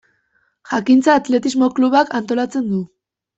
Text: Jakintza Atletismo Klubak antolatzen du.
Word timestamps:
Jakintza 0.69 1.17
Atletismo 1.17 1.69
Klubak 1.81 2.17
antolatzen 2.21 2.67
du. 2.73 2.81